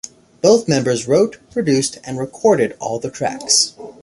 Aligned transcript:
Both 0.41 0.67
members 0.67 1.07
wrote, 1.07 1.37
produced, 1.51 1.99
and 2.03 2.17
recorded 2.17 2.75
all 2.79 2.97
the 2.97 3.11
tracks. 3.11 3.75